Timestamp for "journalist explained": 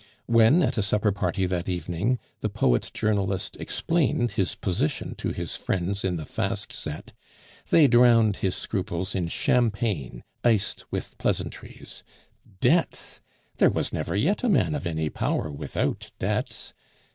2.91-4.31